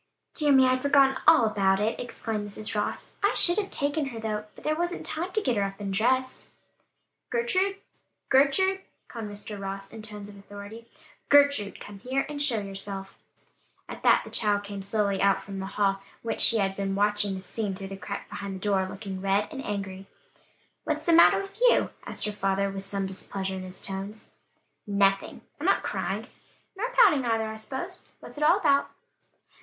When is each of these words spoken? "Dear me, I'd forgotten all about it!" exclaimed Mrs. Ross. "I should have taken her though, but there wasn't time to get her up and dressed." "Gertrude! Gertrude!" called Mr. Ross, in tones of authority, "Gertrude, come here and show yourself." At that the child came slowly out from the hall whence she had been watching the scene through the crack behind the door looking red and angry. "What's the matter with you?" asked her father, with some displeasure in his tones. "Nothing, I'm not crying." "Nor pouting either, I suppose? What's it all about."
"Dear 0.33 0.51
me, 0.51 0.65
I'd 0.65 0.81
forgotten 0.81 1.17
all 1.27 1.45
about 1.45 1.79
it!" 1.79 1.99
exclaimed 1.99 2.49
Mrs. 2.49 2.73
Ross. 2.75 3.11
"I 3.23 3.35
should 3.35 3.59
have 3.59 3.69
taken 3.69 4.05
her 4.07 4.19
though, 4.19 4.45
but 4.55 4.63
there 4.63 4.75
wasn't 4.75 5.05
time 5.05 5.31
to 5.33 5.41
get 5.43 5.55
her 5.57 5.61
up 5.61 5.79
and 5.79 5.93
dressed." 5.93 6.49
"Gertrude! 7.29 7.75
Gertrude!" 8.29 8.79
called 9.07 9.25
Mr. 9.25 9.61
Ross, 9.61 9.93
in 9.93 10.01
tones 10.01 10.27
of 10.27 10.35
authority, 10.39 10.87
"Gertrude, 11.29 11.79
come 11.79 11.99
here 11.99 12.25
and 12.27 12.41
show 12.41 12.59
yourself." 12.61 13.15
At 13.87 14.01
that 14.01 14.23
the 14.23 14.31
child 14.31 14.63
came 14.63 14.81
slowly 14.81 15.21
out 15.21 15.39
from 15.39 15.59
the 15.59 15.67
hall 15.77 16.01
whence 16.23 16.41
she 16.41 16.57
had 16.57 16.75
been 16.75 16.95
watching 16.95 17.35
the 17.35 17.41
scene 17.41 17.75
through 17.75 17.89
the 17.89 17.95
crack 17.95 18.27
behind 18.27 18.55
the 18.55 18.59
door 18.59 18.87
looking 18.89 19.21
red 19.21 19.49
and 19.51 19.63
angry. 19.63 20.07
"What's 20.83 21.05
the 21.05 21.13
matter 21.13 21.39
with 21.39 21.61
you?" 21.61 21.91
asked 22.07 22.25
her 22.25 22.31
father, 22.31 22.71
with 22.71 22.81
some 22.81 23.05
displeasure 23.05 23.53
in 23.53 23.61
his 23.61 23.79
tones. 23.79 24.31
"Nothing, 24.87 25.41
I'm 25.59 25.67
not 25.67 25.83
crying." 25.83 26.25
"Nor 26.75 26.89
pouting 26.89 27.23
either, 27.23 27.45
I 27.47 27.55
suppose? 27.55 28.07
What's 28.19 28.39
it 28.39 28.43
all 28.43 28.57
about." 28.59 28.89